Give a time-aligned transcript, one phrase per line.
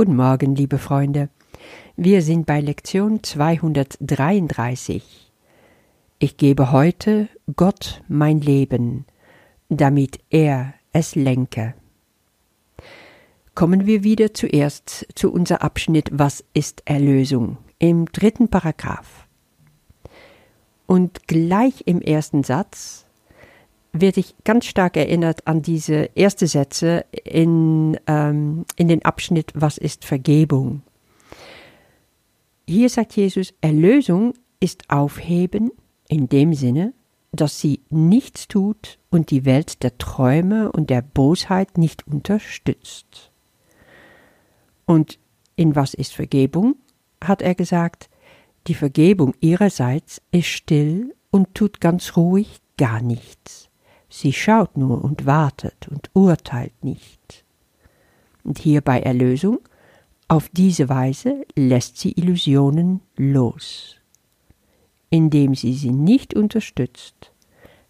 [0.00, 1.28] Guten Morgen, liebe Freunde.
[1.94, 5.30] Wir sind bei Lektion 233.
[6.18, 9.04] Ich gebe heute Gott mein Leben,
[9.68, 11.74] damit er es lenke.
[13.54, 19.26] Kommen wir wieder zuerst zu unser Abschnitt Was ist Erlösung im dritten Paragraph.
[20.86, 23.04] Und gleich im ersten Satz
[23.92, 29.78] werde ich ganz stark erinnert an diese erste Sätze in, ähm, in den Abschnitt Was
[29.78, 30.82] ist Vergebung?
[32.66, 35.72] Hier sagt Jesus, Erlösung ist Aufheben
[36.08, 36.92] in dem Sinne,
[37.32, 43.30] dass sie nichts tut und die Welt der Träume und der Bosheit nicht unterstützt.
[44.86, 45.18] Und
[45.56, 46.76] in was ist Vergebung?
[47.22, 48.08] hat er gesagt,
[48.66, 53.69] die Vergebung ihrerseits ist still und tut ganz ruhig gar nichts.
[54.12, 57.44] Sie schaut nur und wartet und urteilt nicht.
[58.42, 59.60] Und hier bei Erlösung,
[60.26, 63.96] auf diese Weise lässt sie Illusionen los.
[65.10, 67.32] Indem sie sie nicht unterstützt,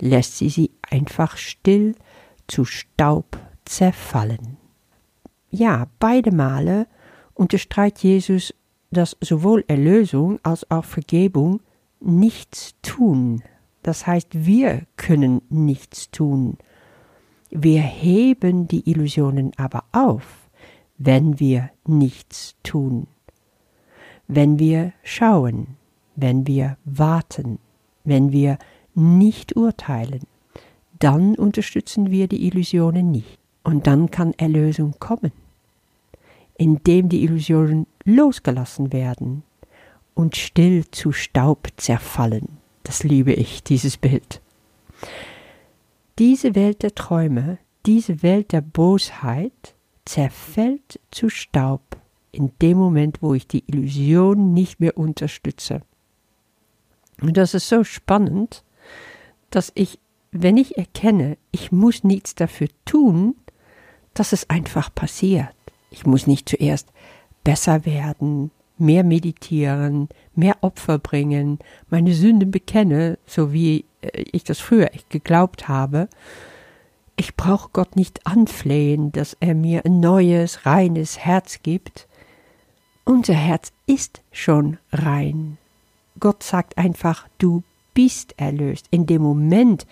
[0.00, 1.96] lässt sie sie einfach still
[2.46, 4.56] zu Staub zerfallen.
[5.50, 6.86] Ja, beide Male
[7.34, 8.54] unterstreicht Jesus,
[8.90, 11.60] dass sowohl Erlösung als auch Vergebung
[12.00, 13.42] nichts tun
[13.84, 16.56] das heißt, wir können nichts tun.
[17.50, 20.48] Wir heben die Illusionen aber auf,
[20.96, 23.06] wenn wir nichts tun.
[24.26, 25.76] Wenn wir schauen,
[26.16, 27.58] wenn wir warten,
[28.04, 28.58] wenn wir
[28.94, 30.22] nicht urteilen,
[30.98, 33.38] dann unterstützen wir die Illusionen nicht.
[33.64, 35.32] Und dann kann Erlösung kommen,
[36.56, 39.42] indem die Illusionen losgelassen werden
[40.14, 42.63] und still zu Staub zerfallen.
[42.84, 44.40] Das liebe ich, dieses Bild.
[46.18, 51.96] Diese Welt der Träume, diese Welt der Bosheit zerfällt zu Staub
[52.30, 55.82] in dem Moment, wo ich die Illusion nicht mehr unterstütze.
[57.20, 58.64] Und das ist so spannend,
[59.50, 59.98] dass ich,
[60.30, 63.36] wenn ich erkenne, ich muss nichts dafür tun,
[64.14, 65.54] dass es einfach passiert.
[65.90, 66.92] Ich muss nicht zuerst
[67.44, 71.58] besser werden, mehr meditieren, mehr Opfer bringen,
[71.90, 76.08] meine Sünden bekenne, so wie äh, ich das früher echt geglaubt habe.
[77.16, 82.08] Ich brauche Gott nicht anflehen, dass er mir ein neues, reines Herz gibt.
[83.04, 85.58] Unser Herz ist schon rein.
[86.18, 88.86] Gott sagt einfach, du bist erlöst.
[88.90, 89.86] In dem Moment,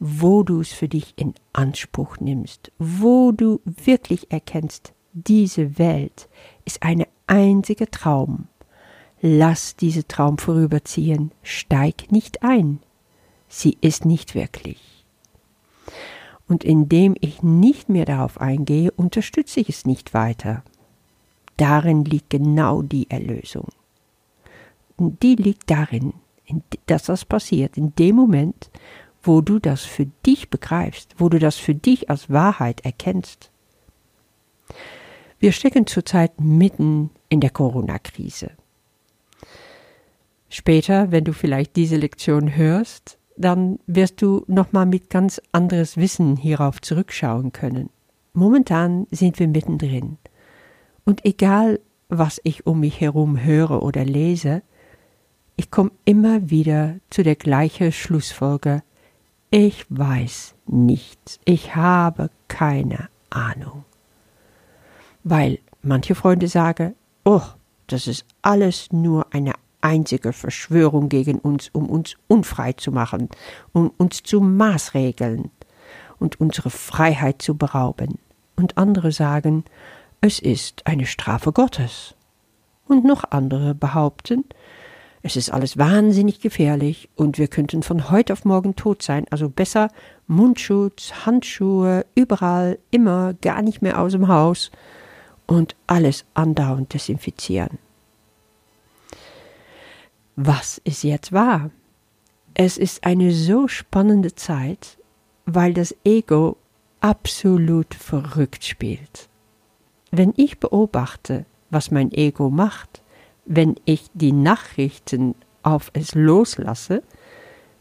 [0.00, 6.28] wo du es für dich in Anspruch nimmst, wo du wirklich erkennst, diese Welt
[6.64, 8.48] ist eine einzige Traum.
[9.20, 12.80] Lass diese Traum vorüberziehen, steig nicht ein.
[13.48, 15.04] Sie ist nicht wirklich.
[16.48, 20.62] Und indem ich nicht mehr darauf eingehe, unterstütze ich es nicht weiter.
[21.56, 23.68] Darin liegt genau die Erlösung.
[24.96, 26.12] Und die liegt darin,
[26.86, 28.70] dass das passiert, in dem Moment,
[29.22, 33.50] wo du das für dich begreifst, wo du das für dich als Wahrheit erkennst.
[35.38, 38.52] Wir stecken zurzeit mitten in der Corona-Krise.
[40.48, 46.36] Später, wenn du vielleicht diese Lektion hörst, dann wirst du nochmal mit ganz anderes Wissen
[46.36, 47.90] hierauf zurückschauen können.
[48.32, 50.18] Momentan sind wir mittendrin.
[51.04, 54.62] Und egal, was ich um mich herum höre oder lese,
[55.56, 58.82] ich komme immer wieder zu der gleichen Schlussfolge.
[59.50, 61.40] Ich weiß nichts.
[61.44, 63.84] Ich habe keine Ahnung.
[65.24, 66.94] Weil manche Freunde sagen,
[67.28, 67.42] Oh,
[67.88, 73.28] das ist alles nur eine einzige Verschwörung gegen uns, um uns unfrei zu machen,
[73.72, 75.50] um uns zu maßregeln
[76.20, 78.20] und unsere Freiheit zu berauben.
[78.54, 79.64] Und andere sagen,
[80.20, 82.14] es ist eine Strafe Gottes.
[82.86, 84.44] Und noch andere behaupten,
[85.22, 89.48] es ist alles wahnsinnig gefährlich und wir könnten von heute auf morgen tot sein, also
[89.48, 89.88] besser
[90.28, 94.70] Mundschutz, Handschuhe, überall, immer, gar nicht mehr aus dem Haus
[95.46, 97.78] und alles andauernd desinfizieren.
[100.34, 101.70] Was ist jetzt wahr?
[102.54, 104.98] Es ist eine so spannende Zeit,
[105.46, 106.56] weil das Ego
[107.00, 109.28] absolut verrückt spielt.
[110.10, 113.02] Wenn ich beobachte, was mein Ego macht,
[113.44, 117.02] wenn ich die Nachrichten auf es loslasse,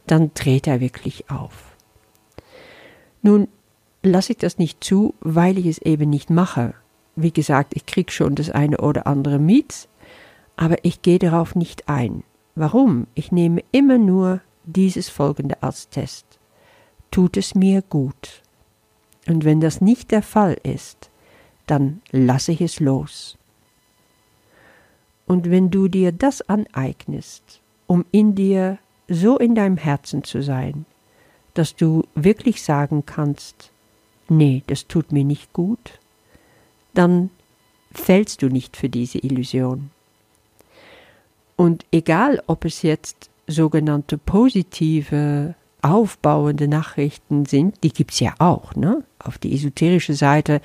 [0.08, 1.76] dann dreht er wirklich auf.
[3.22, 3.48] Nun
[4.04, 6.76] lasse ich das nicht zu, weil ich es eben nicht mache,
[7.16, 9.88] wie gesagt, ich krieg schon das eine oder andere mit,
[10.58, 12.24] aber ich gehe darauf nicht ein.
[12.56, 13.08] Warum?
[13.16, 16.26] Ich nehme immer nur dieses folgende als Test.
[17.12, 18.42] Tut es mir gut?
[19.28, 21.10] Und wenn das nicht der Fall ist,
[21.68, 23.38] dann lasse ich es los.
[25.26, 28.78] Und wenn du dir das aneignest, um in dir
[29.08, 30.86] so in deinem Herzen zu sein,
[31.54, 33.72] dass du wirklich sagen kannst,
[34.28, 36.00] nee, das tut mir nicht gut,
[36.98, 37.30] dann
[37.92, 39.92] fällst du nicht für diese Illusion.
[41.56, 49.04] Und egal, ob es jetzt sogenannte positive aufbauende Nachrichten sind, die gibt's ja auch, ne?
[49.20, 50.62] Auf die esoterische Seite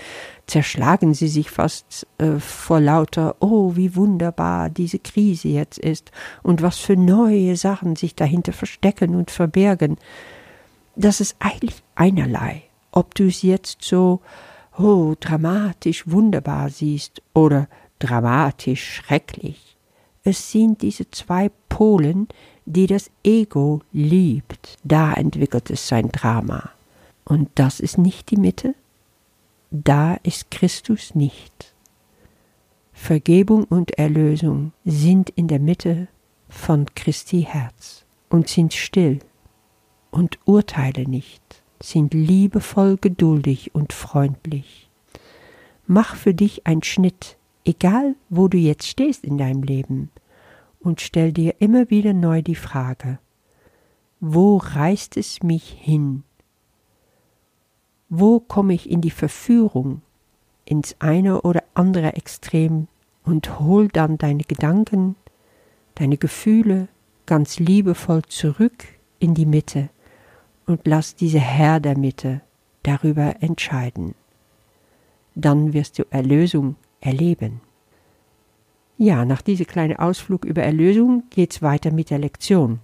[0.47, 6.11] zerschlagen sie sich fast äh, vor lauter, oh, wie wunderbar diese Krise jetzt ist
[6.43, 9.99] und was für neue Sachen sich dahinter verstecken und verbergen.
[10.97, 14.21] Das ist eigentlich einerlei, ob du es jetzt so,
[14.81, 17.69] oh, dramatisch wunderbar siehst oder
[17.99, 19.77] dramatisch schrecklich.
[20.23, 22.29] Es sind diese zwei Polen,
[22.67, 26.71] die das Ego liebt, da entwickelt es sein Drama.
[27.25, 28.75] Und das ist nicht die Mitte,
[29.71, 31.75] da ist Christus nicht.
[32.93, 36.09] Vergebung und Erlösung sind in der Mitte
[36.49, 39.21] von Christi Herz und sind still
[40.11, 44.91] und urteile nicht, sind liebevoll geduldig und freundlich.
[45.87, 50.11] Mach für dich einen Schnitt, egal wo du jetzt stehst in deinem Leben,
[50.79, 53.19] und stell dir immer wieder neu die Frage,
[54.19, 56.25] wo reißt es mich hin?
[58.09, 60.03] Wo komme ich in die Verführung,
[60.65, 62.89] ins eine oder andere Extrem
[63.25, 65.17] und hol dann deine Gedanken,
[65.95, 66.89] deine Gefühle
[67.27, 68.85] ganz liebevoll zurück
[69.19, 69.91] in die Mitte
[70.71, 72.41] und lass diese Herr der Mitte
[72.83, 74.15] darüber entscheiden.
[75.35, 77.61] Dann wirst du Erlösung erleben.
[78.97, 82.81] Ja, nach diesem kleinen Ausflug über Erlösung geht's weiter mit der Lektion.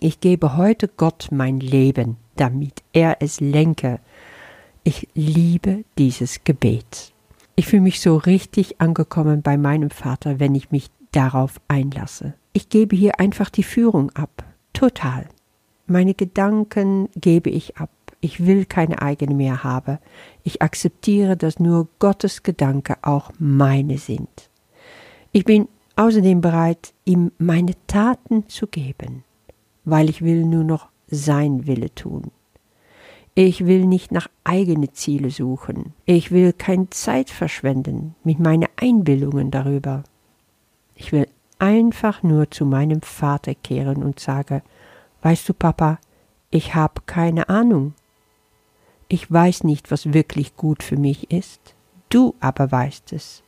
[0.00, 4.00] Ich gebe heute Gott mein Leben, damit er es lenke.
[4.82, 7.12] Ich liebe dieses Gebet.
[7.56, 12.34] Ich fühle mich so richtig angekommen bei meinem Vater, wenn ich mich darauf einlasse.
[12.52, 14.44] Ich gebe hier einfach die Führung ab.
[14.72, 15.28] Total.
[15.86, 17.90] Meine Gedanken gebe ich ab.
[18.20, 19.98] Ich will keine eigene mehr haben.
[20.42, 24.48] Ich akzeptiere, dass nur Gottes Gedanken auch meine sind.
[25.32, 29.24] Ich bin außerdem bereit, ihm meine Taten zu geben,
[29.84, 32.30] weil ich will nur noch sein Wille tun.
[33.34, 35.92] Ich will nicht nach eigene Ziele suchen.
[36.06, 40.04] Ich will keine Zeit verschwenden mit meinen Einbildungen darüber.
[40.94, 41.26] Ich will
[41.58, 44.62] einfach nur zu meinem Vater kehren und sage,
[45.24, 45.98] weißt du, Papa,
[46.50, 47.94] ich habe keine Ahnung.
[49.08, 51.74] Ich weiß nicht, was wirklich gut für mich ist.
[52.10, 53.42] Du aber weißt es.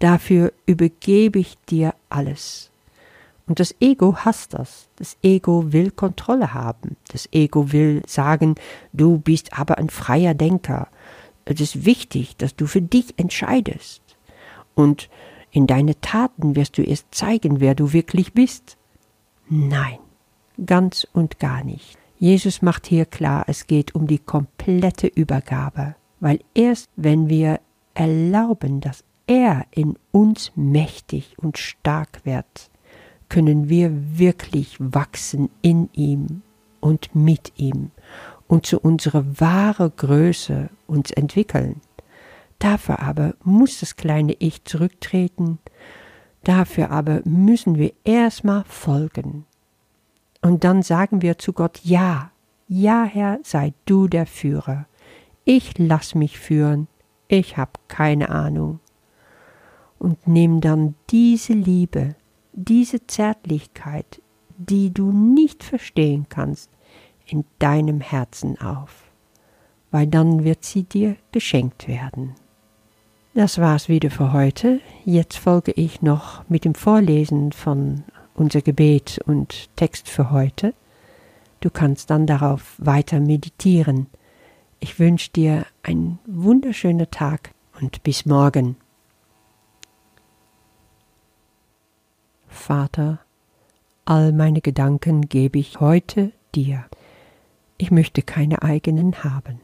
[0.00, 2.70] Dafür übergebe ich dir alles.
[3.46, 4.88] Und das Ego hasst das.
[4.96, 6.96] Das Ego will Kontrolle haben.
[7.08, 8.56] Das Ego will sagen,
[8.92, 10.88] du bist aber ein freier Denker.
[11.44, 14.02] Es ist wichtig, dass du für dich entscheidest.
[14.74, 15.08] Und
[15.52, 18.76] in deine Taten wirst du erst zeigen, wer du wirklich bist.
[19.48, 19.98] Nein,
[20.66, 21.98] ganz und gar nicht.
[22.18, 27.60] Jesus macht hier klar, es geht um die komplette Übergabe, weil erst wenn wir
[27.94, 32.70] erlauben, dass er in uns mächtig und stark wird,
[33.28, 36.42] können wir wirklich wachsen in ihm
[36.80, 37.90] und mit ihm
[38.48, 41.80] und zu unserer wahre Größe uns entwickeln.
[42.58, 45.58] Dafür aber muss das kleine Ich zurücktreten,
[46.42, 49.46] dafür aber müssen wir erstmal folgen.
[50.42, 52.30] Und dann sagen wir zu Gott, ja,
[52.68, 54.86] ja Herr, sei du der Führer.
[55.44, 56.88] Ich lass mich führen,
[57.28, 58.80] ich hab keine Ahnung
[60.00, 62.16] und nimm dann diese Liebe,
[62.52, 64.20] diese Zärtlichkeit,
[64.56, 66.70] die du nicht verstehen kannst,
[67.26, 69.04] in deinem Herzen auf,
[69.92, 72.34] weil dann wird sie dir geschenkt werden.
[73.34, 74.80] Das war's wieder für heute.
[75.04, 78.02] Jetzt folge ich noch mit dem Vorlesen von
[78.34, 80.74] unser Gebet und Text für heute.
[81.60, 84.06] Du kannst dann darauf weiter meditieren.
[84.78, 88.76] Ich wünsche dir einen wunderschönen Tag und bis morgen.
[92.48, 93.20] Vater,
[94.04, 96.84] all meine Gedanken gebe ich heute dir.
[97.78, 99.60] Ich möchte keine eigenen haben.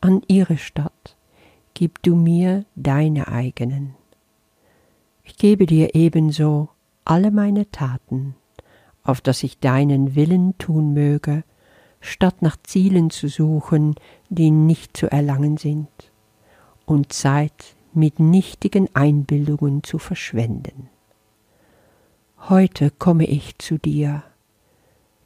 [0.00, 1.16] An ihre Stadt
[1.74, 3.94] gib du mir deine eigenen.
[5.22, 6.68] Ich gebe dir ebenso
[7.06, 8.34] alle meine Taten,
[9.02, 11.44] auf dass ich deinen Willen tun möge,
[12.00, 13.94] statt nach Zielen zu suchen,
[14.28, 15.88] die nicht zu erlangen sind,
[16.84, 20.88] und Zeit mit nichtigen Einbildungen zu verschwenden.
[22.48, 24.22] Heute komme ich zu dir.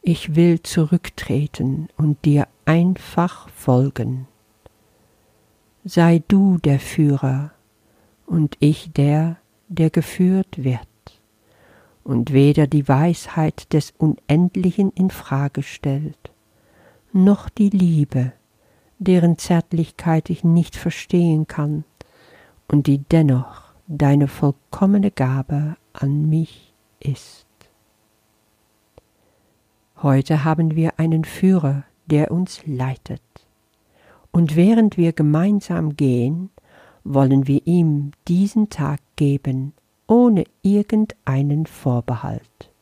[0.03, 4.29] Ich will zurücktreten und dir einfach folgen.
[5.85, 7.53] Sei du der Führer
[8.27, 10.90] und ich der, der geführt wird
[12.11, 16.33] und weder die Weisheit des Unendlichen in Frage stellt,
[17.13, 18.33] noch die Liebe,
[18.99, 21.85] deren Zärtlichkeit ich nicht verstehen kann
[22.67, 27.47] und die dennoch deine vollkommene Gabe an mich ist.
[30.03, 33.23] Heute haben wir einen Führer, der uns leitet.
[34.33, 36.51] Und während wir gemeinsam gehen,
[37.05, 39.75] wollen wir ihm diesen Tag geben,
[40.11, 42.73] ohne irgendeinen Vorbehalt.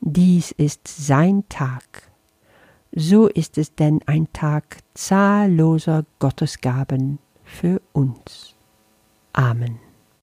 [0.00, 2.10] Dies ist sein Tag.
[2.92, 8.54] So ist es denn ein Tag zahlloser Gottesgaben für uns.
[9.34, 9.85] Amen.